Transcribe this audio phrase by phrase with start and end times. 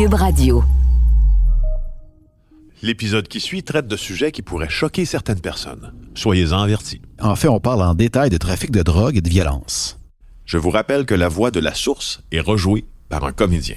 [0.00, 0.64] Cube Radio.
[2.80, 5.92] L'épisode qui suit traite de sujets qui pourraient choquer certaines personnes.
[6.14, 7.02] Soyez-en avertis.
[7.20, 9.98] En fait, on parle en détail de trafic de drogue et de violence.
[10.46, 13.76] Je vous rappelle que la voix de la source est rejouée par un comédien.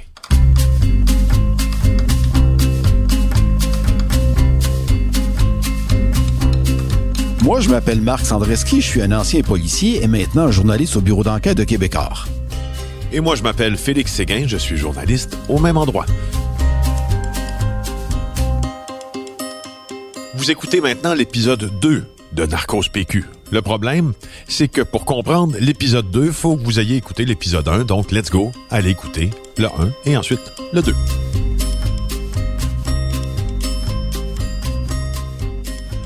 [7.41, 11.25] Moi, je m'appelle Marc Sandreski, je suis un ancien policier et maintenant journaliste au bureau
[11.25, 12.13] d'enquête de Québécois.
[13.15, 16.07] Et moi, je m'appelle Félix Séguin, je suis journaliste au même endroit.
[20.33, 23.23] Vous écoutez maintenant l'épisode 2 de Narcos PQ.
[23.51, 24.13] Le problème,
[24.47, 28.11] c'est que pour comprendre l'épisode 2, il faut que vous ayez écouté l'épisode 1, donc
[28.11, 29.69] let's go, allez écouter le 1
[30.05, 30.95] et ensuite le 2.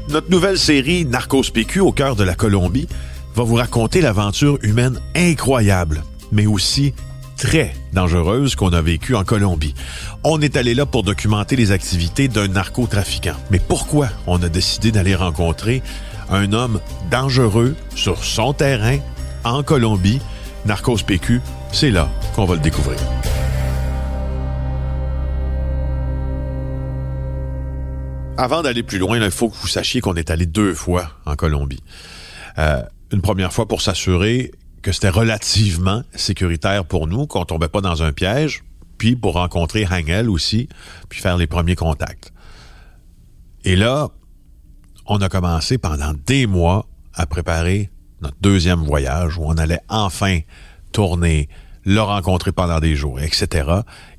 [0.10, 2.90] Notre nouvelle série Narcos PQ au cœur de la Colombie
[3.34, 6.94] va vous raconter l'aventure humaine incroyable, mais aussi
[7.38, 9.76] très dangereuse qu'on a vécue en Colombie.
[10.24, 13.36] On est allé là pour documenter les activités d'un narcotrafiquant.
[13.52, 15.82] Mais pourquoi on a décidé d'aller rencontrer
[16.30, 16.80] un homme
[17.12, 18.98] dangereux sur son terrain
[19.44, 20.20] en Colombie?
[20.66, 22.98] Narcos PQ, c'est là qu'on va le découvrir.
[28.40, 31.36] Avant d'aller plus loin, il faut que vous sachiez qu'on est allé deux fois en
[31.36, 31.82] Colombie.
[32.60, 37.82] Euh, une première fois pour s'assurer que c'était relativement sécuritaire pour nous, qu'on tombait pas
[37.82, 38.64] dans un piège,
[38.98, 40.70] puis pour rencontrer Hangel aussi,
[41.10, 42.32] puis faire les premiers contacts.
[43.64, 44.10] Et là,
[45.06, 47.90] on a commencé pendant des mois à préparer
[48.22, 50.40] notre deuxième voyage où on allait enfin
[50.92, 51.50] tourner,
[51.84, 53.70] le rencontrer pendant des jours, etc.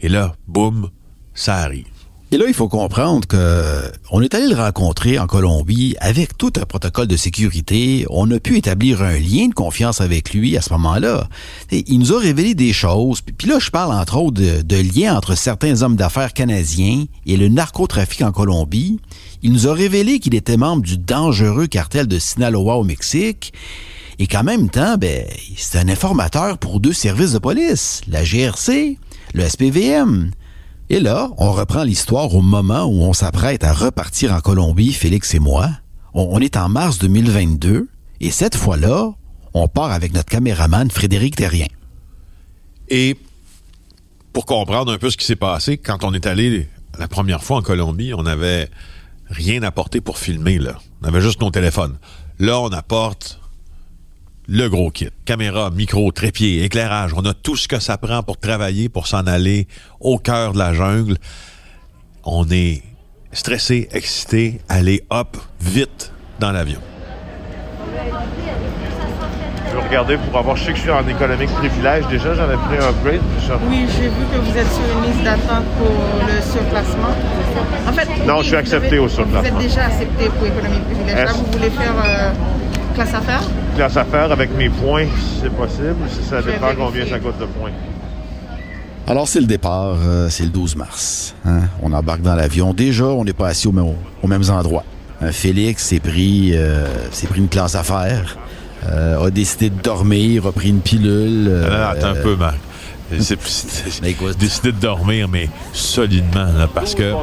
[0.01, 0.91] Et là, boum,
[1.35, 1.87] ça arrive.
[2.31, 6.53] Et là, il faut comprendre que on est allé le rencontrer en Colombie avec tout
[6.61, 8.05] un protocole de sécurité.
[8.11, 11.27] On a pu établir un lien de confiance avec lui à ce moment-là.
[11.73, 13.23] il nous a révélé des choses.
[13.23, 17.39] Puis là, je parle entre autres de, de liens entre certains hommes d'affaires canadiens et
[17.39, 19.01] le narcotrafic en Colombie.
[19.43, 23.55] Il nous a révélé qu'il était membre du dangereux cartel de Sinaloa au Mexique
[24.19, 25.25] et qu'en même temps, ben,
[25.57, 28.99] c'est un informateur pour deux services de police, la GRC,
[29.33, 30.31] le SPVM.
[30.91, 35.35] Et là, on reprend l'histoire au moment où on s'apprête à repartir en Colombie, Félix
[35.35, 35.69] et moi.
[36.15, 37.89] On, est en mars 2022
[38.21, 39.13] et cette fois-là,
[39.53, 41.67] on part avec notre caméraman Frédéric Terrien.
[42.89, 43.17] Et
[44.33, 46.69] pour comprendre un peu ce qui s'est passé, quand on est allé
[46.99, 48.71] la première fois en Colombie, on n'avait
[49.29, 50.59] rien apporté pour filmer.
[50.59, 50.79] Là.
[51.03, 51.99] On avait juste nos téléphones.
[52.39, 53.41] Là, on apporte
[54.49, 55.11] le gros kit.
[55.27, 57.13] Caméra, micro, trépied, éclairage.
[57.15, 59.69] On a tout ce que ça prend pour travailler, pour s'en aller
[60.01, 61.19] au cœur de la jungle.
[62.25, 62.83] On est
[63.33, 66.81] stressé, excité, aller hop, vite dans l'avion.
[69.69, 72.07] Je vais regarder pour avoir, je sais que je suis en économique privilège.
[72.09, 73.21] Déjà, j'en ai pris un upgrade.
[73.69, 77.15] Oui, j'ai vu que vous êtes sur une liste d'attente pour le surclassement.
[77.87, 79.59] En fait, non, je suis accepté au surclassement.
[79.59, 81.17] Vous êtes déjà accepté pour économique privilège.
[81.17, 82.33] Là, vous voulez faire euh,
[82.95, 83.43] classe affaires?
[83.79, 87.45] Classe affaires avec mes points, si c'est possible, si ça dépend combien ça coûte de
[87.45, 87.71] points.
[89.07, 91.37] Alors, c'est le départ, euh, c'est le 12 mars.
[91.45, 91.61] Hein.
[91.81, 92.75] On embarque dans l'avion.
[92.75, 94.83] Déjà, on n'est pas assis au, aux mêmes endroits.
[95.23, 96.89] Euh, Félix s'est pris, euh,
[97.29, 98.37] pris une classe affaires,
[98.85, 101.49] a décidé de dormir, a pris une pilule.
[101.89, 102.59] attends un peu, Marc.
[103.21, 103.39] C'est
[104.41, 107.15] décidé de dormir, mais solidement, parce que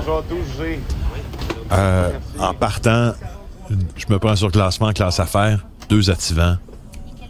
[2.39, 3.11] en partant,
[3.97, 6.57] je me prends sur classement, classe affaires, deux activants.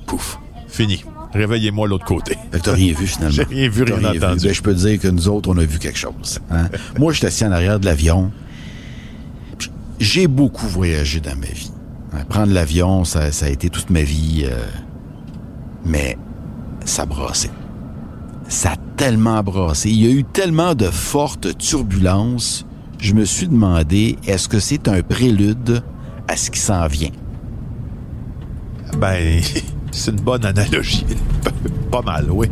[0.05, 1.03] Pouf, fini.
[1.35, 2.37] Réveillez-moi l'autre côté.
[2.63, 3.31] T'as rien vu finalement.
[3.35, 4.19] J'ai rien vu, rien, entendu.
[4.19, 6.39] Ben, je peux te dire que nous autres, on a vu quelque chose.
[6.49, 6.69] Hein.
[6.99, 8.31] Moi, je suis assis en arrière de l'avion.
[9.99, 11.71] J'ai beaucoup voyagé dans ma vie.
[12.13, 14.45] Hein, prendre l'avion, ça, a été toute ma vie.
[14.45, 14.63] Euh,
[15.85, 16.17] mais
[16.85, 17.51] ça brassait.
[18.47, 19.89] Ça a tellement brassé.
[19.89, 22.65] Il y a eu tellement de fortes turbulences.
[22.99, 25.83] Je me suis demandé, est-ce que c'est un prélude
[26.29, 27.11] à ce qui s'en vient?
[28.97, 29.41] Ben,
[29.91, 31.05] c'est une bonne analogie.
[31.91, 32.47] Pas mal, oui.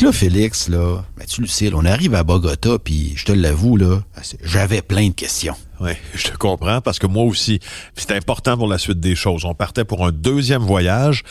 [0.00, 3.32] Que là, Félix, là, tu le sais, là, on arrive à Bogota, puis je te
[3.32, 4.00] l'avoue, là,
[4.42, 5.54] j'avais plein de questions.
[5.78, 7.60] Oui, je te comprends parce que moi aussi,
[7.96, 9.44] c'est important pour la suite des choses.
[9.44, 11.22] On partait pour un deuxième voyage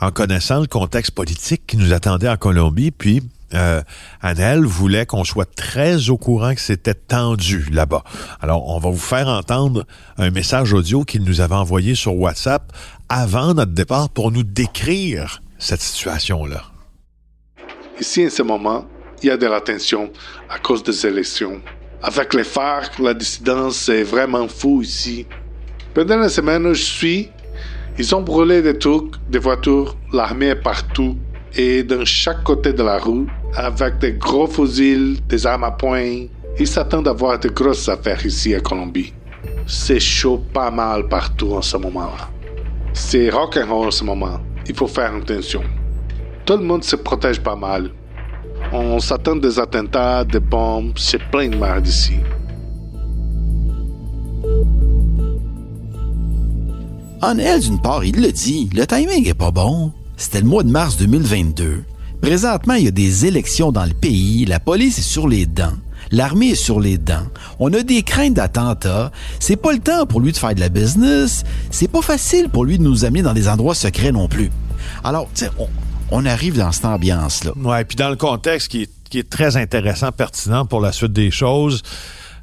[0.00, 3.22] en connaissant le contexte politique qui nous attendait en Colombie, puis
[3.52, 3.82] euh,
[4.22, 8.04] Annelle voulait qu'on soit très au courant que c'était tendu là-bas.
[8.40, 9.84] Alors, on va vous faire entendre
[10.16, 12.72] un message audio qu'il nous avait envoyé sur WhatsApp
[13.10, 16.62] avant notre départ pour nous décrire cette situation-là.
[18.00, 18.86] Ici, en ce moment,
[19.22, 20.10] il y a de la tension
[20.48, 21.60] à cause des élections.
[22.02, 25.26] Avec les FARC, la dissidence est vraiment fou ici.
[25.94, 27.30] Pendant la semaine où je suis,
[27.96, 31.16] ils ont brûlé des trucs, des voitures, l'armée est partout
[31.56, 36.26] et dans chaque côté de la rue, avec des gros fusils, des armes à poing.
[36.58, 39.12] Ils s'attendent à voir de grosses affaires ici à Colombie.
[39.66, 42.28] C'est chaud pas mal partout en ce moment-là.
[42.92, 44.40] C'est rock'n'roll en ce moment.
[44.66, 45.62] Il faut faire attention.
[46.44, 47.90] Tout le monde se protège pas mal.
[48.72, 52.14] On s'attend des attentats, des bombes, c'est plein de merde ici.
[57.22, 59.92] En elle, d'une part, il le dit, le timing est pas bon.
[60.18, 61.84] C'était le mois de mars 2022.
[62.20, 65.72] Présentement, il y a des élections dans le pays, la police est sur les dents,
[66.10, 67.26] l'armée est sur les dents,
[67.58, 70.70] on a des craintes d'attentats, c'est pas le temps pour lui de faire de la
[70.70, 74.50] business, c'est pas facile pour lui de nous amener dans des endroits secrets non plus.
[75.02, 75.68] Alors, on,
[76.10, 77.52] on arrive dans cette ambiance-là.
[77.56, 81.12] Ouais, puis dans le contexte qui est, qui est très intéressant, pertinent pour la suite
[81.12, 81.82] des choses,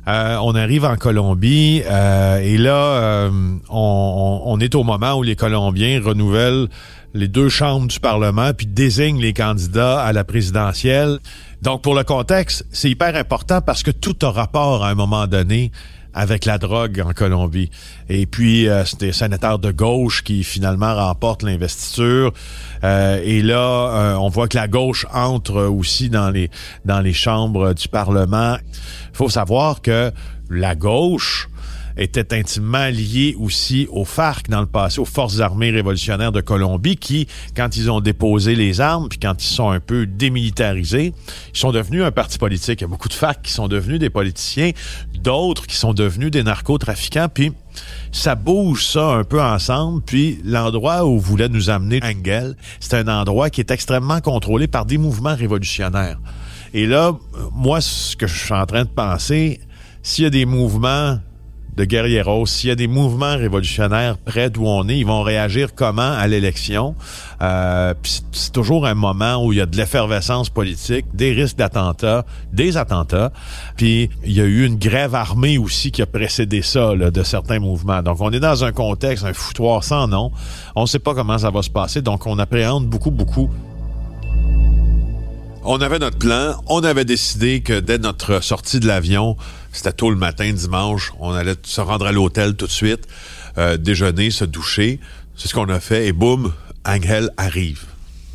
[0.07, 3.29] euh, on arrive en Colombie euh, et là, euh,
[3.69, 6.69] on, on, est au moment où les Colombiens renouvellent
[7.13, 11.19] les deux chambres du Parlement puis désignent les candidats à la présidentielle.
[11.61, 15.27] Donc, pour le contexte, c'est hyper important parce que tout a rapport à un moment
[15.27, 15.71] donné
[16.13, 17.69] avec la drogue en Colombie.
[18.09, 22.33] Et puis, euh, c'est des sénateurs de gauche qui finalement remportent l'investiture.
[22.83, 26.49] Euh, et là, euh, on voit que la gauche entre aussi dans les,
[26.85, 28.57] dans les chambres du Parlement.
[29.11, 30.11] Il faut savoir que
[30.49, 31.47] la gauche
[31.97, 36.97] était intimement lié aussi aux FARC dans le passé, aux forces armées révolutionnaires de Colombie,
[36.97, 41.13] qui, quand ils ont déposé les armes, puis quand ils sont un peu démilitarisés,
[41.53, 42.81] ils sont devenus un parti politique.
[42.81, 44.71] Il y a beaucoup de FARC qui sont devenus des politiciens,
[45.19, 47.51] d'autres qui sont devenus des narcotrafiquants, puis
[48.11, 50.01] ça bouge ça un peu ensemble.
[50.01, 54.85] Puis l'endroit où voulait nous amener Engel, c'est un endroit qui est extrêmement contrôlé par
[54.85, 56.19] des mouvements révolutionnaires.
[56.73, 57.17] Et là,
[57.53, 59.59] moi, ce que je suis en train de penser,
[60.03, 61.19] s'il y a des mouvements
[61.75, 65.73] de guerrieros, s'il y a des mouvements révolutionnaires près d'où on est, ils vont réagir
[65.73, 66.95] comment à l'élection?
[67.41, 67.93] Euh,
[68.31, 72.77] c'est toujours un moment où il y a de l'effervescence politique, des risques d'attentats, des
[72.77, 73.31] attentats.
[73.77, 77.59] Puis il y a eu une grève armée aussi qui a précédé ça de certains
[77.59, 78.01] mouvements.
[78.01, 80.31] Donc on est dans un contexte, un foutoir sans nom.
[80.75, 83.49] On ne sait pas comment ça va se passer, donc on appréhende beaucoup, beaucoup
[85.63, 86.55] on avait notre plan.
[86.67, 89.37] On avait décidé que dès notre sortie de l'avion,
[89.71, 93.07] c'était tôt le matin, dimanche, on allait se rendre à l'hôtel tout de suite,
[93.57, 94.99] euh, déjeuner, se doucher.
[95.35, 96.53] C'est ce qu'on a fait et boum,
[96.85, 97.85] Angel arrive.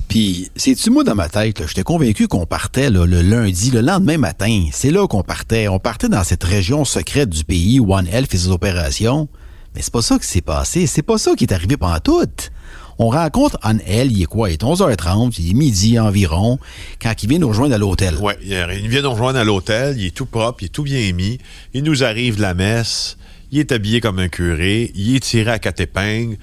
[0.09, 4.67] Puis, c'est-tu moi dans ma tête, j'étais convaincu qu'on partait le lundi, le lendemain matin.
[4.73, 5.69] C'est là qu'on partait.
[5.69, 9.29] On partait dans cette région secrète du pays où One Health fait ses opérations.
[9.75, 10.87] Mais c'est pas ça qui s'est passé.
[10.87, 12.23] C'est pas ça qui est arrivé pendant tout.
[12.99, 14.49] On rencontre Anne-Elle, il est quoi?
[14.51, 16.59] Il est 11h30, il est midi environ,
[17.01, 18.17] quand il vient nous rejoindre à l'hôtel.
[18.21, 21.13] Oui, il vient nous rejoindre à l'hôtel, il est tout propre, il est tout bien
[21.13, 21.39] mis.
[21.75, 23.19] Il nous arrive la messe,
[23.53, 26.39] il est habillé comme un curé, il est tiré à quatre épingles.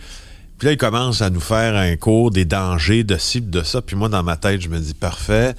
[0.59, 3.81] Puis là, il commence à nous faire un cours des dangers de ci, de ça.
[3.81, 5.55] Puis moi, dans ma tête, je me dis, parfait.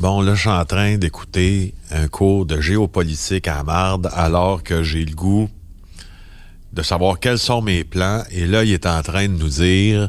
[0.00, 4.82] Bon, là, je suis en train d'écouter un cours de géopolitique à marde alors que
[4.82, 5.48] j'ai le goût
[6.72, 8.22] de savoir quels sont mes plans.
[8.30, 10.08] Et là, il est en train de nous dire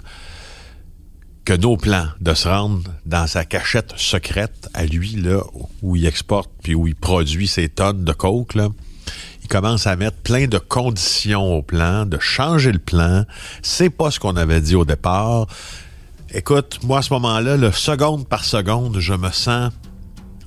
[1.46, 5.41] que nos plans de se rendre dans sa cachette secrète à lui, là,
[5.82, 10.17] où il exporte puis où il produit ses tonnes de coke, il commence à mettre
[10.17, 13.25] plein de conditions au plan, de changer le plan.
[13.62, 15.48] C'est pas ce qu'on avait dit au départ.
[16.34, 19.72] Écoute, moi, à ce moment-là, le seconde par seconde, je me sens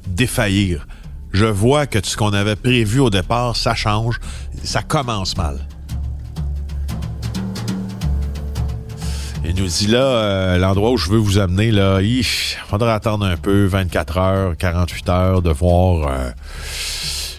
[0.09, 0.87] défaillir.
[1.33, 4.19] Je vois que ce qu'on avait prévu au départ, ça change.
[4.65, 5.69] Ça commence mal.
[9.57, 13.37] Nous dit là, euh, l'endroit où je veux vous amener, là, il faudra attendre un
[13.37, 16.31] peu, 24 heures, 48 heures, de voir euh,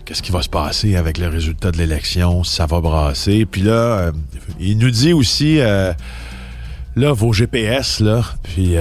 [0.04, 3.46] qu'est-ce qui va se passer avec le résultat de l'élection, si ça va brasser.
[3.46, 4.12] Puis là, euh,
[4.60, 5.94] il nous dit aussi, là,
[6.96, 8.76] vos GPS, là, puis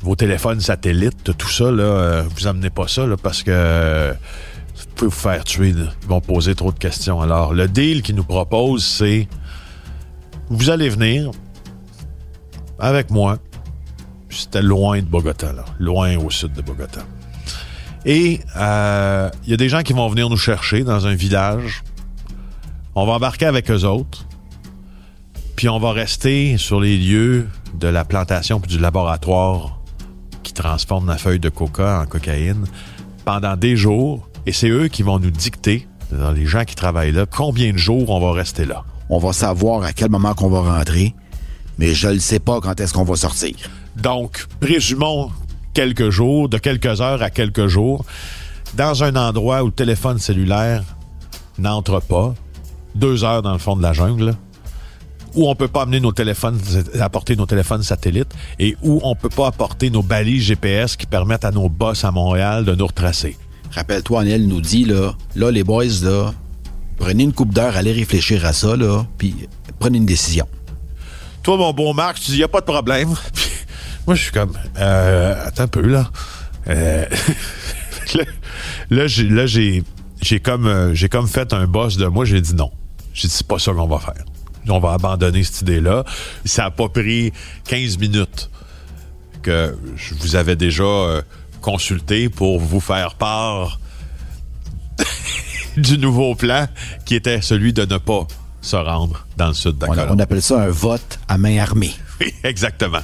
[0.00, 5.10] vos téléphones satellites, tout ça, là, vous amenez pas ça là, parce que vous pouvez
[5.10, 5.68] vous faire tuer.
[5.70, 7.20] Ils vont poser trop de questions.
[7.20, 9.28] Alors, le deal qu'ils nous proposent, c'est
[10.52, 11.30] vous allez venir
[12.78, 13.38] avec moi.
[14.28, 17.00] C'était loin de Bogota, loin au sud de Bogota.
[18.04, 21.82] Et euh, il y a des gens qui vont venir nous chercher dans un village.
[22.94, 24.26] On va embarquer avec eux autres.
[25.56, 29.80] Puis on va rester sur les lieux de la plantation puis du laboratoire
[30.42, 32.66] qui transforme la feuille de coca en cocaïne
[33.24, 34.28] pendant des jours.
[34.44, 37.78] Et c'est eux qui vont nous dicter, dans les gens qui travaillent là, combien de
[37.78, 38.84] jours on va rester là.
[39.14, 41.14] On va savoir à quel moment qu'on va rentrer,
[41.76, 43.54] mais je ne sais pas quand est-ce qu'on va sortir.
[43.94, 45.30] Donc, présumons
[45.74, 48.06] quelques jours, de quelques heures à quelques jours,
[48.72, 50.82] dans un endroit où le téléphone cellulaire
[51.58, 52.34] n'entre pas,
[52.94, 54.34] deux heures dans le fond de la jungle,
[55.34, 56.58] où on peut pas amener nos téléphones,
[56.98, 61.44] apporter nos téléphones satellites, et où on peut pas apporter nos balises GPS qui permettent
[61.44, 63.36] à nos boss à Montréal de nous retracer.
[63.72, 66.32] Rappelle-toi, Aniel nous dit, là, là, les boys, là,
[66.96, 70.46] prenez une coupe d'heure, allez réfléchir à ça, là, puis prenez une décision.
[71.42, 73.08] Toi, mon bon Marc, tu dis, y a pas de problème.
[74.06, 76.10] Moi, je suis comme, euh, attends un peu, là.
[76.68, 77.06] Euh,
[78.90, 79.82] là, j'ai,
[80.22, 82.70] j'ai, comme, euh, j'ai comme fait un boss de moi, j'ai dit non.
[83.14, 84.24] J'ai dit, c'est pas ça qu'on va faire.
[84.68, 86.04] On va abandonner cette idée-là.
[86.44, 87.32] Ça a pas pris
[87.64, 88.50] 15 minutes
[89.42, 91.22] que je vous avais déjà euh,
[91.60, 93.80] consulté pour vous faire part
[95.76, 96.66] du nouveau plan
[97.04, 98.26] qui était celui de ne pas
[98.60, 101.92] se rendre dans le sud de On, on appelle ça un vote à main armée.
[102.20, 103.00] Oui, exactement.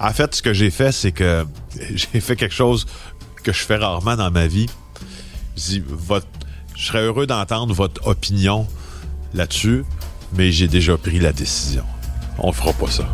[0.00, 1.44] En fait, ce que j'ai fait, c'est que
[1.94, 2.86] j'ai fait quelque chose
[3.42, 4.66] que je fais rarement dans ma vie.
[5.56, 6.26] Je dis, votre,
[6.74, 8.66] je serais heureux d'entendre votre opinion
[9.34, 9.84] là-dessus,
[10.34, 11.84] mais j'ai déjà pris la décision.
[12.38, 13.04] On fera pas ça.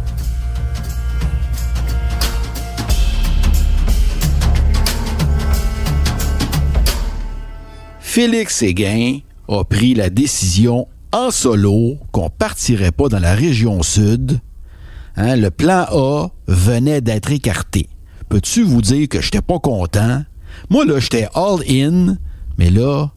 [8.11, 14.41] Félix Séguin a pris la décision en solo qu'on partirait pas dans la région sud.
[15.15, 17.87] Hein, le plan A venait d'être écarté.
[18.31, 20.23] Peux-tu vous dire que j'étais pas content?
[20.71, 22.17] Moi, là, j'étais all in,
[22.57, 23.11] mais là,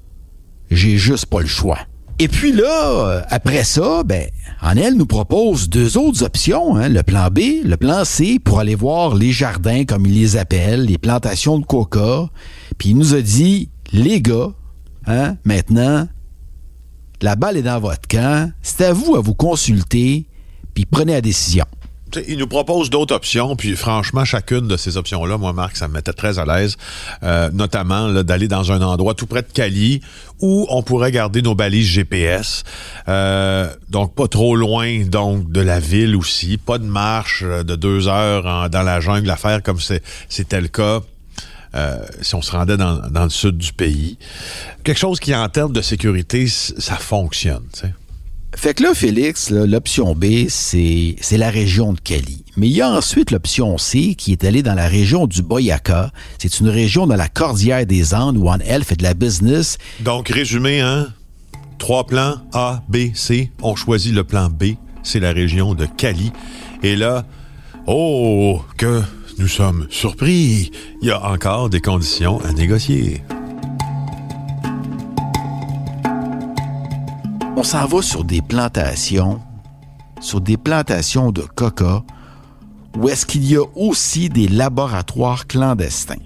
[0.69, 1.79] j'ai juste pas le choix.
[2.19, 4.27] Et puis là, après ça, ben,
[4.59, 8.75] Anel nous propose deux autres options, hein, le plan B, le plan C, pour aller
[8.75, 12.29] voir les jardins, comme il les appelle, les plantations de coca.
[12.77, 14.49] Puis il nous a dit, les gars,
[15.07, 16.07] hein, maintenant,
[17.21, 20.25] la balle est dans votre camp, c'est à vous à vous consulter,
[20.73, 21.65] puis prenez la décision.
[22.27, 25.93] Il nous propose d'autres options, puis franchement, chacune de ces options-là, moi, Marc, ça me
[25.93, 26.75] mettait très à l'aise,
[27.23, 30.01] euh, notamment d'aller dans un endroit tout près de Cali
[30.41, 32.63] où on pourrait garder nos balises GPS,
[33.07, 37.75] euh, donc pas trop loin donc de la ville aussi, pas de marche euh, de
[37.75, 39.79] deux heures dans la jungle à faire comme
[40.27, 41.01] c'était le cas.
[41.75, 44.17] Euh, si on se rendait dans, dans le sud du pays.
[44.83, 47.63] Quelque chose qui, en termes de sécurité, ça fonctionne.
[47.73, 47.93] tu sais.
[48.53, 52.43] Fait que là, Félix, l'option B, c'est la région de Cali.
[52.57, 56.11] Mais il y a ensuite l'option C qui est allée dans la région du Boyaca.
[56.37, 59.77] C'est une région dans la cordillère des Andes où Anne fait de la business.
[60.01, 61.07] Donc, résumé, hein?
[61.77, 63.51] Trois plans A, B, C.
[63.61, 64.73] On choisit le plan B.
[65.01, 66.33] C'est la région de Cali.
[66.83, 67.25] Et là,
[67.87, 69.01] oh, que
[69.41, 70.69] nous sommes surpris.
[71.01, 73.23] Il y a encore des conditions à négocier.
[77.57, 79.41] On s'en va sur des plantations,
[80.19, 82.03] sur des plantations de coca,
[82.95, 86.21] où est-ce qu'il y a aussi des laboratoires clandestins,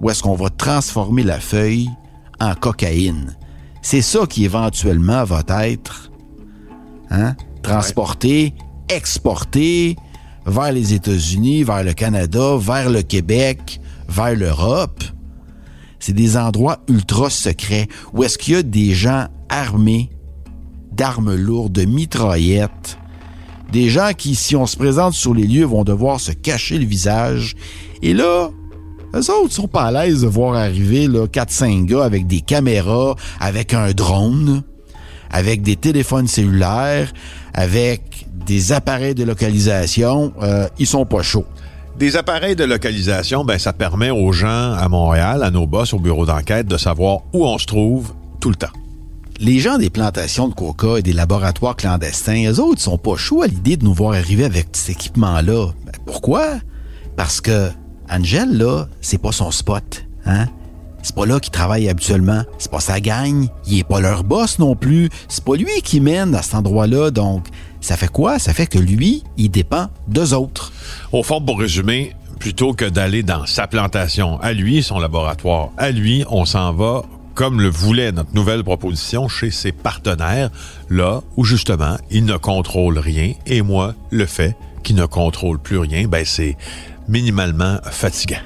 [0.00, 1.90] où est-ce qu'on va transformer la feuille
[2.38, 3.36] en cocaïne?
[3.82, 6.12] C'est ça qui éventuellement va être
[7.10, 8.54] hein, transporté,
[8.88, 9.96] exporté
[10.46, 15.02] vers les États-Unis, vers le Canada, vers le Québec, vers l'Europe.
[15.98, 20.10] C'est des endroits ultra secrets où est-ce qu'il y a des gens armés
[20.92, 22.98] d'armes lourdes, de mitraillettes,
[23.72, 26.84] des gens qui, si on se présente sur les lieux, vont devoir se cacher le
[26.84, 27.56] visage.
[28.02, 28.50] Et là,
[29.14, 33.16] eux autres sont pas à l'aise de voir arriver là, 4-5 gars avec des caméras,
[33.40, 34.62] avec un drone,
[35.30, 37.12] avec des téléphones cellulaires,
[37.52, 38.13] avec
[38.46, 40.32] des appareils de localisation.
[40.42, 41.46] Euh, ils sont pas chauds.
[41.98, 46.00] Des appareils de localisation, ben, ça permet aux gens à Montréal, à nos boss, au
[46.00, 48.72] bureau d'enquête, de savoir où on se trouve tout le temps.
[49.38, 53.42] Les gens des plantations de coca et des laboratoires clandestins, eux autres, sont pas chauds
[53.42, 55.72] à l'idée de nous voir arriver avec cet équipement-là.
[55.86, 56.54] Ben, pourquoi?
[57.16, 57.70] Parce que
[58.10, 60.46] Angel, là, c'est pas son spot, hein?
[61.04, 62.44] C'est pas là qu'il travaille habituellement.
[62.56, 63.48] C'est pas sa gagne.
[63.66, 65.10] Il est pas leur boss non plus.
[65.28, 67.46] C'est pas lui qui mène à cet endroit-là, donc
[67.84, 68.38] Ça fait quoi?
[68.38, 70.72] Ça fait que lui, il dépend d'eux autres.
[71.12, 75.90] Au fond, pour résumer, plutôt que d'aller dans sa plantation, à lui, son laboratoire, à
[75.90, 77.02] lui, on s'en va
[77.34, 80.48] comme le voulait notre nouvelle proposition chez ses partenaires,
[80.88, 83.34] là où justement, il ne contrôle rien.
[83.44, 86.56] Et moi, le fait qu'il ne contrôle plus rien, ben c'est
[87.06, 88.40] minimalement fatigant.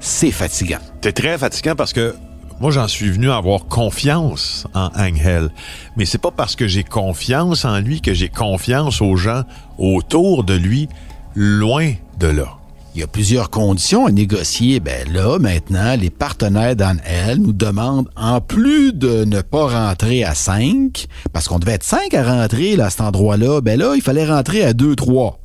[0.00, 0.80] C'est fatigant.
[1.00, 2.16] C'est très fatigant parce que
[2.60, 5.50] moi, j'en suis venu à avoir confiance en Angel.
[5.96, 9.42] Mais c'est pas parce que j'ai confiance en lui que j'ai confiance aux gens
[9.78, 10.88] autour de lui,
[11.34, 12.58] loin de là.
[12.94, 14.80] Il y a plusieurs conditions à négocier.
[14.80, 17.00] Ben là, maintenant, les partenaires d'Anne
[17.38, 22.12] nous demandent, en plus de ne pas rentrer à 5, parce qu'on devait être 5
[22.14, 25.38] à rentrer là, à cet endroit-là, ben là, il fallait rentrer à 2, 3.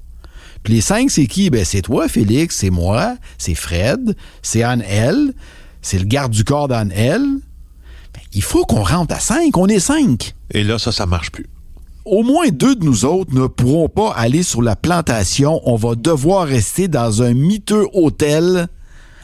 [0.63, 1.51] Puis les 5, c'est qui?
[1.51, 5.34] Ben c'est toi, Félix, c'est moi, c'est Fred, c'est Anne-L,
[5.84, 7.22] c'est le garde du corps d'Anne-L.
[7.22, 10.34] Ben, il faut qu'on rentre à 5, on est 5.
[10.52, 11.48] Et là, ça, ça marche plus
[12.06, 15.62] au moins deux de nous autres ne pourront pas aller sur la plantation.
[15.66, 18.68] On va devoir rester dans un miteux hôtel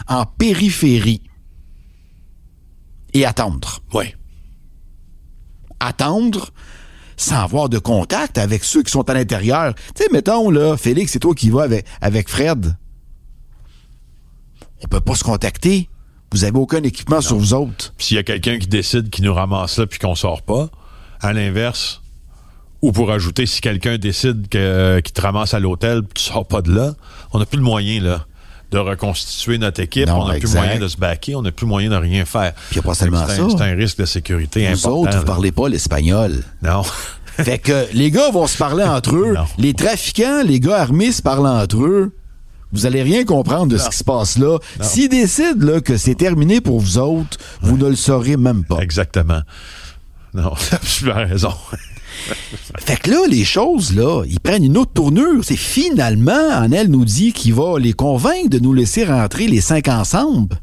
[0.08, 1.22] en périphérie
[3.14, 3.80] et attendre.
[3.94, 4.16] Oui.
[5.80, 6.52] Attendre
[7.18, 9.76] sans avoir de contact avec ceux qui sont à l'intérieur.
[9.96, 12.78] Tu sais, mettons, là, Félix, c'est toi qui vas avec, avec Fred.
[14.82, 15.90] On peut pas se contacter.
[16.32, 17.94] Vous avez aucun équipement sur vous autres.
[17.98, 20.70] S'il y a quelqu'un qui décide qui nous ramasse là puis qu'on sort pas,
[21.22, 22.02] à l'inverse,
[22.82, 26.62] ou pour ajouter, si quelqu'un décide que, qu'il te ramasse à l'hôtel, tu sors pas
[26.62, 26.94] de là,
[27.34, 28.26] on n'a plus le moyen là
[28.72, 31.66] de reconstituer notre équipe, Non, on n'a plus moyen de se baquer, on n'a plus
[31.66, 32.54] moyen de rien faire.
[32.70, 33.42] Puis pas seulement C'est ça.
[33.44, 35.02] un- C'est un risque de sécurité Vous important.
[35.02, 35.24] autres, vous là.
[35.26, 36.44] parlez pas l'espagnol.
[36.62, 36.84] Non.
[37.38, 39.34] Fait que les gars vont se parler entre eux.
[39.34, 39.46] Non.
[39.58, 42.16] Les trafiquants, les gars armés se parlent entre eux.
[42.72, 44.60] Vous allez rien comprendre de ce qui se passe là.
[44.82, 48.80] S'ils décident là, que c'est terminé pour vous autres, vous ne le saurez même pas.
[48.80, 49.42] Exactement.
[50.34, 51.54] Non, tu as absolument raison.
[52.80, 55.44] Fait que là, les choses, là, ils prennent une autre tournure.
[55.44, 59.88] C'est finalement, Annelle nous dit qu'il va les convaincre de nous laisser rentrer les cinq
[59.88, 60.58] ensemble.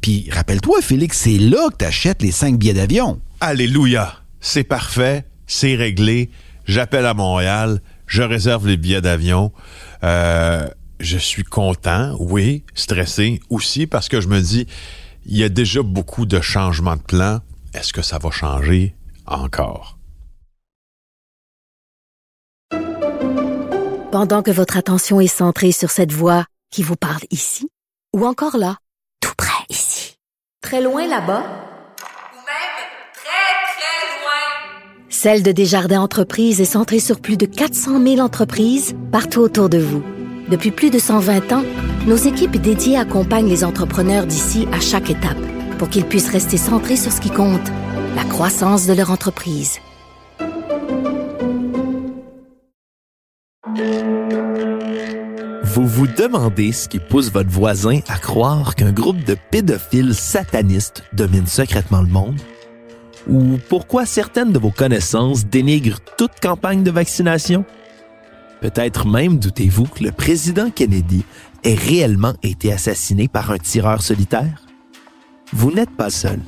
[0.00, 3.20] Puis, rappelle-toi, Félix, c'est là que t'achètes les cinq billets d'avion.
[3.40, 4.14] Alléluia.
[4.40, 5.24] C'est parfait.
[5.46, 6.30] C'est réglé.
[6.66, 7.80] J'appelle à Montréal.
[8.06, 9.52] Je réserve les billets d'avion.
[10.04, 10.68] Euh,
[11.00, 14.66] je suis content, oui, stressé aussi parce que je me dis,
[15.26, 17.40] il y a déjà beaucoup de changements de plan.
[17.74, 18.94] Est-ce que ça va changer
[19.26, 19.98] encore?
[24.12, 27.68] Pendant que votre attention est centrée sur cette voix qui vous parle ici,
[28.14, 28.78] ou encore là,
[29.20, 30.16] tout près ici,
[30.62, 32.76] très loin là-bas, Ou même
[33.12, 35.10] très, très loin.
[35.10, 39.78] Celle de Desjardins Entreprises est centrée sur plus de 400 000 entreprises partout autour de
[39.78, 40.02] vous.
[40.48, 41.64] Depuis plus de 120 ans,
[42.06, 45.36] nos équipes dédiées accompagnent les entrepreneurs d'ici à chaque étape
[45.76, 47.68] pour qu'ils puissent rester centrés sur ce qui compte,
[48.14, 49.80] la croissance de leur entreprise.
[55.64, 61.02] Vous vous demandez ce qui pousse votre voisin à croire qu'un groupe de pédophiles satanistes
[61.12, 62.40] domine secrètement le monde?
[63.28, 67.64] Ou pourquoi certaines de vos connaissances dénigrent toute campagne de vaccination?
[68.66, 71.22] Peut-être même doutez-vous que le président Kennedy
[71.62, 74.66] ait réellement été assassiné par un tireur solitaire?
[75.52, 76.40] Vous n'êtes pas seul.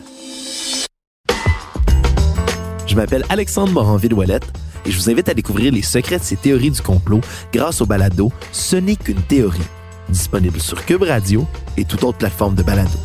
[2.88, 4.52] Je m'appelle Alexandre Moranville-Ouellette
[4.84, 7.20] et je vous invite à découvrir les secrets de ces théories du complot
[7.52, 9.60] grâce au balado Ce n'est qu'une théorie,
[10.08, 12.98] disponible sur Cube Radio et toute autre plateforme de balado.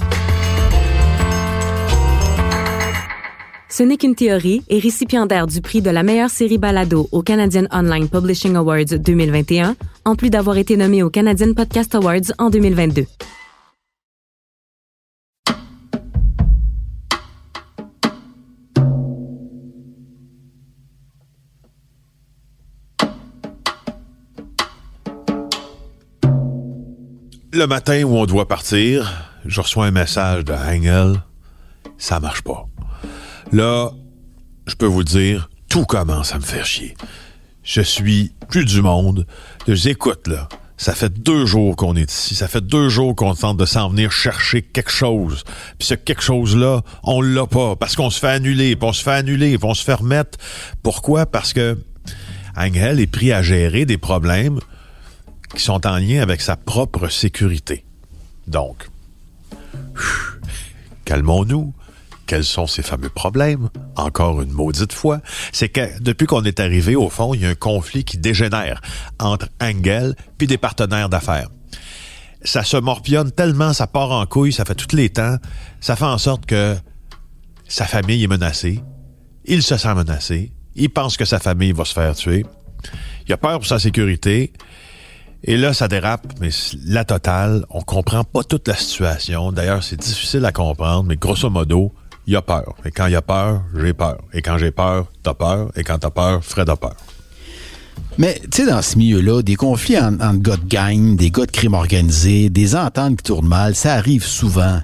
[3.75, 7.63] Ce n'est qu'une théorie est récipiendaire du prix de la meilleure série balado au Canadian
[7.71, 13.07] Online Publishing Awards 2021, en plus d'avoir été nommé au Canadian Podcast Awards en 2022.
[27.51, 31.23] Le matin où on doit partir, je reçois un message de Engel.
[31.97, 32.67] Ça marche pas.
[33.53, 33.91] Là,
[34.65, 36.95] je peux vous dire, tout commence à me faire chier.
[37.61, 39.27] Je suis plus du monde.
[39.67, 40.49] J'écoute, là.
[40.75, 42.33] Ça fait deux jours qu'on est ici.
[42.33, 45.43] Ça fait deux jours qu'on tente de s'en venir chercher quelque chose.
[45.77, 47.75] Puis ce quelque chose-là, on l'a pas.
[47.75, 50.39] Parce qu'on se fait annuler, puis on se fait annuler, puis on se fait remettre.
[50.81, 51.27] Pourquoi?
[51.27, 51.77] Parce que
[52.57, 54.59] Angel est pris à gérer des problèmes
[55.55, 57.85] qui sont en lien avec sa propre sécurité.
[58.47, 58.89] Donc,
[61.05, 61.71] calmons-nous.
[62.33, 63.69] Quels sont ces fameux problèmes?
[63.95, 65.21] Encore une maudite fois.
[65.51, 68.81] C'est que depuis qu'on est arrivé, au fond, il y a un conflit qui dégénère
[69.19, 71.49] entre Engel puis des partenaires d'affaires.
[72.43, 75.37] Ça se morpionne tellement, ça part en couille, ça fait tous les temps.
[75.79, 76.75] Ça fait en sorte que
[77.67, 78.81] sa famille est menacée.
[79.45, 80.53] Il se sent menacé.
[80.73, 82.47] Il pense que sa famille va se faire tuer.
[83.27, 84.53] Il a peur pour sa sécurité.
[85.43, 86.49] Et là, ça dérape, mais
[86.83, 87.63] la totale.
[87.69, 89.51] On comprend pas toute la situation.
[89.51, 91.93] D'ailleurs, c'est difficile à comprendre, mais grosso modo,
[92.27, 92.75] il a peur.
[92.85, 94.19] Et quand il a peur, j'ai peur.
[94.33, 95.71] Et quand j'ai peur, t'as peur.
[95.75, 96.95] Et quand t'as peur, Fred a peur.
[98.17, 101.45] Mais, tu sais, dans ce milieu-là, des conflits en- entre gars de gang, des gars
[101.45, 104.79] de crime organisé, des ententes qui tournent mal, ça arrive souvent.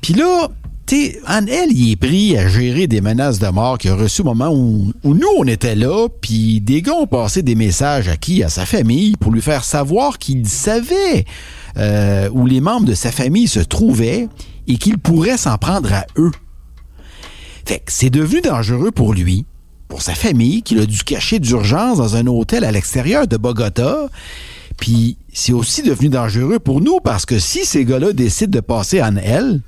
[0.00, 0.48] Puis là,
[0.86, 4.22] tu sais, Anne-Elle, il est pris à gérer des menaces de mort qu'il a reçues
[4.22, 8.08] au moment où, où nous, on était là, puis des gars ont passé des messages
[8.08, 8.42] à qui?
[8.44, 11.24] À sa famille, pour lui faire savoir qu'il savait
[11.76, 14.28] euh, où les membres de sa famille se trouvaient
[14.68, 16.30] et qu'il pourrait s'en prendre à eux.
[17.66, 19.44] Fait que c'est devenu dangereux pour lui,
[19.88, 24.08] pour sa famille, qu'il a dû cacher d'urgence dans un hôtel à l'extérieur de Bogota.
[24.76, 29.02] Puis c'est aussi devenu dangereux pour nous parce que si ces gars-là décident de passer
[29.02, 29.60] en elle,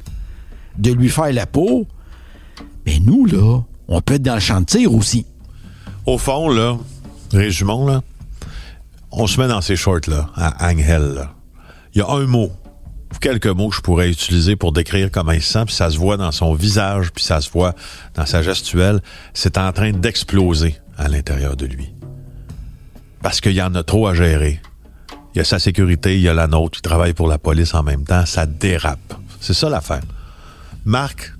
[0.78, 1.86] de lui faire la peau,
[2.86, 5.26] ben nous, là, on peut être dans le champ aussi.
[6.06, 6.78] Au fond, là,
[7.32, 8.02] résumons, là,
[9.12, 11.28] on se met dans ces shorts-là, à Angel.
[11.94, 12.50] Il y a un mot,
[13.18, 15.98] quelques mots que je pourrais utiliser pour décrire comment il se sent, puis ça se
[15.98, 17.74] voit dans son visage, puis ça se voit
[18.14, 19.00] dans sa gestuelle.
[19.34, 21.92] C'est en train d'exploser à l'intérieur de lui.
[23.22, 24.60] Parce qu'il y en a trop à gérer.
[25.34, 27.74] Il y a sa sécurité, il y a la nôtre, il travaille pour la police
[27.74, 29.14] en même temps, ça dérape.
[29.40, 30.02] C'est ça l'affaire.
[30.84, 31.32] Marc,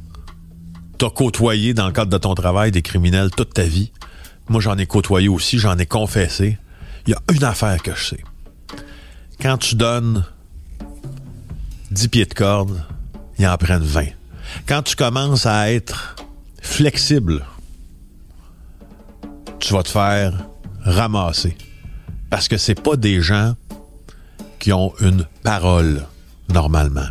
[0.98, 3.90] t'as côtoyé dans le cadre de ton travail des criminels toute ta vie.
[4.48, 6.58] Moi, j'en ai côtoyé aussi, j'en ai confessé.
[7.06, 8.24] Il y a une affaire que je sais.
[9.40, 10.24] Quand tu donnes
[11.90, 12.84] 10 pieds de corde,
[13.38, 14.06] ils en prennent 20.
[14.66, 16.16] Quand tu commences à être
[16.62, 17.44] flexible,
[19.58, 20.46] tu vas te faire
[20.82, 21.56] ramasser.
[22.30, 23.54] Parce que c'est pas des gens
[24.60, 26.06] qui ont une parole
[26.48, 27.08] normalement.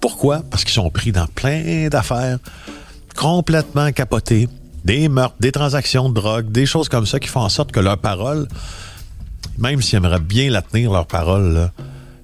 [0.00, 0.42] Pourquoi?
[0.48, 2.38] Parce qu'ils sont pris dans plein d'affaires
[3.16, 4.48] complètement capotées.
[4.84, 7.80] Des meurtres, des transactions de drogue, des choses comme ça qui font en sorte que
[7.80, 8.48] leur parole,
[9.58, 11.70] même s'ils aimeraient bien la tenir, leur parole,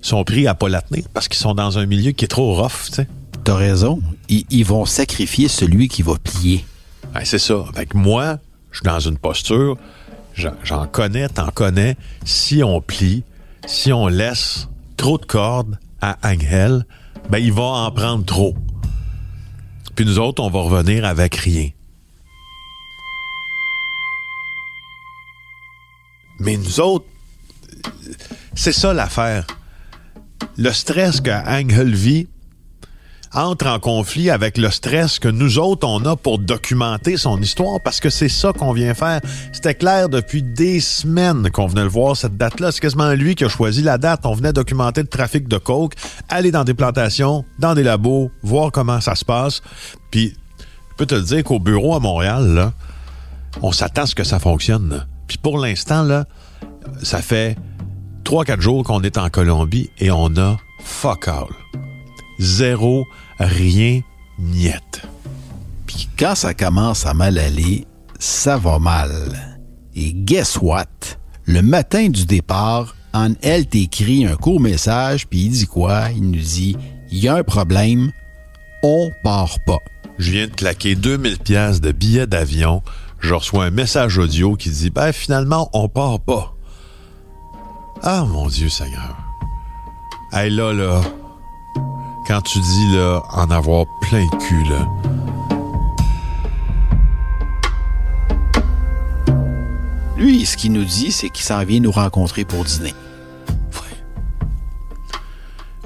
[0.07, 2.55] sont pris à pas la tenir parce qu'ils sont dans un milieu qui est trop
[2.55, 3.09] rough, tu sais.
[3.45, 4.01] T'as raison.
[4.29, 6.65] Ils, ils vont sacrifier celui qui va plier.
[7.15, 7.65] Ben, c'est ça.
[7.75, 8.39] Avec moi,
[8.73, 9.77] je suis dans une posture,
[10.35, 11.97] j'en j'en connais, t'en connais.
[12.25, 13.23] Si on plie,
[13.67, 16.85] si on laisse trop de cordes à Angel,
[17.31, 18.55] ben il va en prendre trop.
[19.95, 21.71] Puis nous autres, on va revenir avec rien.
[26.39, 27.07] Mais nous autres,
[28.55, 29.47] c'est ça l'affaire.
[30.57, 32.29] Le stress que Angel vit,
[33.33, 37.81] entre en conflit avec le stress que nous autres, on a pour documenter son histoire,
[37.83, 39.21] parce que c'est ça qu'on vient faire.
[39.53, 42.73] C'était clair depuis des semaines qu'on venait le voir, cette date-là.
[42.73, 44.25] C'est quasiment lui qui a choisi la date.
[44.25, 45.95] On venait documenter le trafic de coke,
[46.29, 49.61] aller dans des plantations, dans des labos, voir comment ça se passe.
[50.11, 50.35] Puis,
[50.91, 52.73] je peux te dire qu'au bureau à Montréal,
[53.61, 55.07] on s'attend à ce que ça fonctionne.
[55.29, 56.25] Puis pour l'instant, là,
[57.03, 57.57] ça fait
[58.27, 61.47] 3-4 jours qu'on est en Colombie et on a fuck all.
[62.41, 63.07] Zéro,
[63.39, 64.01] rien,
[64.41, 65.03] niette.
[65.87, 67.87] Puis quand ça commence à mal aller,
[68.19, 69.13] ça va mal.
[69.95, 70.87] Et guess what?
[71.45, 76.11] Le matin du départ, en elle t'écrit un court message, puis il dit quoi?
[76.11, 76.77] Il nous dit,
[77.13, 78.11] il y a un problème,
[78.83, 79.79] on part pas.
[80.19, 82.83] Je viens de claquer 2000 pièces de billets d'avion.
[83.21, 86.56] Je reçois un message audio qui dit ben finalement on part pas.
[88.03, 89.17] Ah mon Dieu Seigneur.
[90.33, 91.01] Hey là là.
[92.27, 94.87] Quand tu dis là en avoir plein le cul là.
[100.17, 102.95] Lui, ce qu'il nous dit, c'est qu'il s'en vient nous rencontrer pour dîner.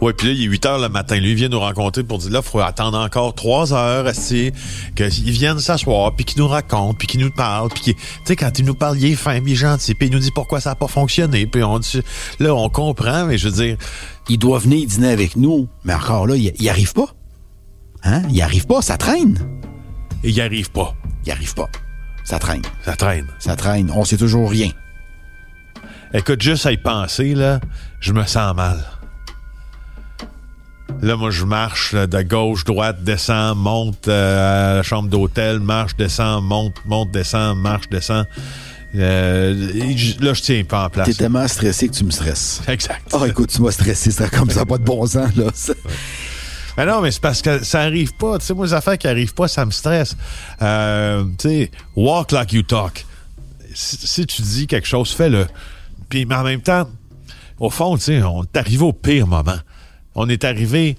[0.01, 1.17] Ouais, puis là, il est 8 heures le matin.
[1.17, 4.51] Lui, il vient nous rencontrer pour dire là, il faut attendre encore 3 heures, esti,
[4.97, 8.35] qu'ils viennent s'asseoir, puis qu'il nous raconte, puis qu'il nous parle, puis qu'il- tu sais,
[8.37, 10.59] quand il nous parle, il est fin, il est gentil, puis il nous dit pourquoi
[10.61, 12.01] ça n'a pas fonctionné, puis on dit,
[12.39, 13.77] là, on comprend, mais je veux dire,
[14.29, 17.09] Il doit venir dîner avec nous, mais encore là, il, il arrive pas.
[18.05, 18.23] Hein?
[18.31, 19.39] Il arrive pas, ça traîne.
[20.23, 20.95] il y arrive pas.
[21.27, 21.69] Il arrive pas.
[22.25, 22.63] Ça traîne.
[22.85, 23.27] Ça traîne.
[23.41, 23.91] Ça traîne.
[23.95, 24.71] On sait toujours rien.
[26.15, 27.59] Écoute, juste à y penser, là,
[28.01, 28.79] je me sens mal.
[31.03, 35.59] Là, moi, je marche là, de gauche, droite, descends, monte euh, à la chambre d'hôtel,
[35.61, 38.25] marche, descends, monte, monte, descends, marche, descends.
[38.95, 39.55] Euh,
[40.21, 41.07] là, je tiens pas en place.
[41.09, 42.61] T'es tellement stressé que tu me stresses.
[42.69, 43.03] Exact.
[43.13, 45.47] Ah, écoute, tu m'as stressé, c'est comme ça, pas de bon sens, là.
[45.55, 45.73] Ça-
[46.77, 48.39] Mais non, mais c'est parce que ça arrive pas.
[48.39, 50.17] Tu sais, moi, les affaires qui arrivent pas, ça me stresse.
[50.61, 53.07] Euh, tu sais, walk like you talk.
[53.75, 55.47] Si, si tu dis quelque chose, fais-le.
[56.09, 56.89] Puis, mais en même temps,
[57.59, 59.59] au fond, tu sais, on est arrivé au pire moment.
[60.23, 60.99] On est arrivé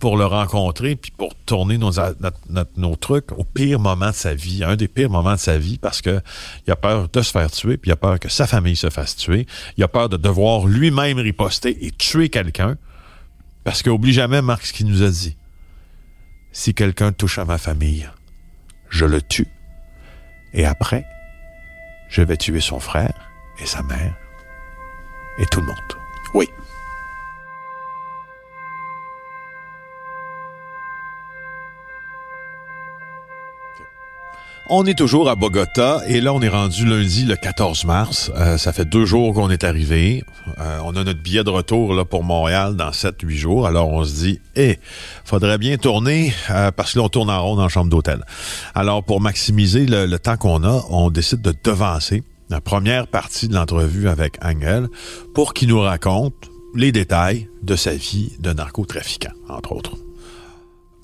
[0.00, 4.74] pour le rencontrer puis pour tourner nos, trucs au pire moment de sa vie, un
[4.74, 6.20] des pires moments de sa vie parce que
[6.66, 8.90] il a peur de se faire tuer puis il a peur que sa famille se
[8.90, 12.76] fasse tuer, il a peur de devoir lui-même riposter et tuer quelqu'un
[13.62, 15.36] parce qu'oublie jamais Marc ce qu'il nous a dit.
[16.50, 18.10] Si quelqu'un touche à ma famille,
[18.90, 19.46] je le tue
[20.54, 21.06] et après
[22.08, 23.14] je vais tuer son frère
[23.62, 24.16] et sa mère
[25.38, 25.76] et tout le monde.
[26.34, 26.48] Oui.
[34.68, 38.32] On est toujours à Bogota et là, on est rendu lundi le 14 mars.
[38.34, 40.24] Euh, ça fait deux jours qu'on est arrivé.
[40.58, 43.66] Euh, on a notre billet de retour là, pour Montréal dans 7-8 jours.
[43.68, 44.80] Alors, on se dit, eh,
[45.24, 48.24] faudrait bien tourner euh, parce que là, on tourne en rond dans la chambre d'hôtel.
[48.74, 53.46] Alors, pour maximiser le, le temps qu'on a, on décide de devancer la première partie
[53.46, 54.88] de l'entrevue avec Angel
[55.32, 56.34] pour qu'il nous raconte
[56.74, 59.96] les détails de sa vie de narcotrafiquant, entre autres.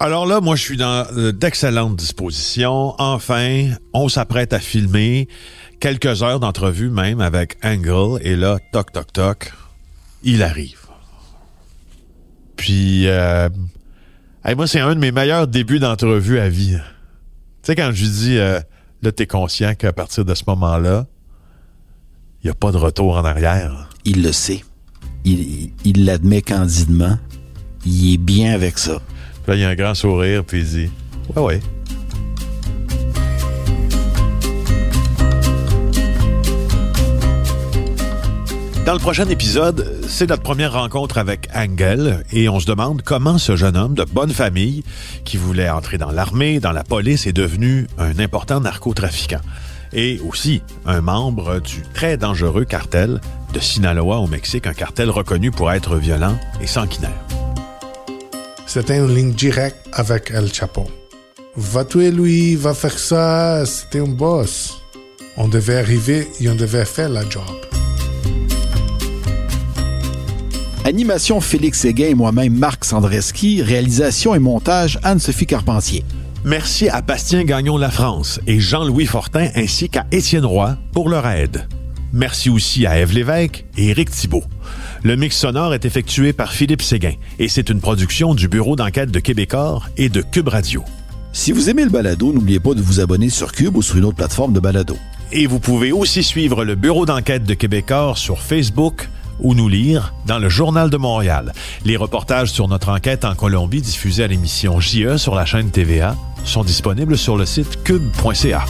[0.02, 2.96] Alors là, moi, je suis dans euh, d'excellentes dispositions.
[2.98, 5.28] Enfin, on s'apprête à filmer
[5.78, 8.18] quelques heures d'entrevue même avec Angle.
[8.22, 9.52] Et là, toc, toc, toc,
[10.24, 10.88] il arrive.
[12.56, 13.48] Puis, euh,
[14.56, 16.78] moi, c'est un de mes meilleurs débuts d'entrevue à vie.
[16.78, 16.80] Tu
[17.62, 18.58] sais, quand je lui dis, euh,
[19.02, 21.06] là, t'es conscient qu'à partir de ce moment-là,
[22.42, 23.88] il n'y a pas de retour en arrière.
[24.04, 24.64] Il le sait.
[25.24, 27.18] Il l'admet candidement.
[27.86, 29.00] Il est bien avec ça.
[29.48, 30.90] A un grand sourire, puis il dit,
[31.34, 31.60] ouais, ouais.
[38.86, 43.38] Dans le prochain épisode, c'est notre première rencontre avec Angel et on se demande comment
[43.38, 44.82] ce jeune homme de bonne famille
[45.24, 49.40] qui voulait entrer dans l'armée, dans la police, est devenu un important narcotrafiquant
[49.92, 53.20] et aussi un membre du très dangereux cartel
[53.52, 57.31] de Sinaloa au Mexique, un cartel reconnu pour être violent et sanguinaire.
[58.66, 60.86] C'était une ligne directe avec El Chapo.
[61.56, 64.80] Va tuer lui, va faire ça, c'était un boss.
[65.36, 67.42] On devait arriver et on devait faire la job.
[70.84, 73.62] Animation Félix Séguin et moi-même Marc Sandreski.
[73.62, 76.04] Réalisation et montage Anne-Sophie Carpentier.
[76.44, 81.26] Merci à Bastien Gagnon La France et Jean-Louis Fortin ainsi qu'à Étienne Roy pour leur
[81.28, 81.68] aide.
[82.12, 84.44] Merci aussi à Ève Lévesque et Éric Thibault.
[85.04, 89.10] Le mix sonore est effectué par Philippe Séguin et c'est une production du Bureau d'enquête
[89.10, 90.84] de Québecor et de Cube Radio.
[91.32, 94.04] Si vous aimez le balado, n'oubliez pas de vous abonner sur Cube ou sur une
[94.04, 94.96] autre plateforme de balado.
[95.32, 99.08] Et vous pouvez aussi suivre le Bureau d'enquête de Québecor sur Facebook
[99.40, 101.52] ou nous lire dans le Journal de Montréal.
[101.84, 106.16] Les reportages sur notre enquête en Colombie diffusés à l'émission JE sur la chaîne TVA
[106.44, 108.64] sont disponibles sur le site cube.ca.